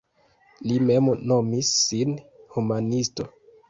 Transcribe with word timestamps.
Li 0.69 0.77
mem 0.85 1.11
nomis 1.33 1.71
sin 1.85 2.19
humanisto. 2.57 3.33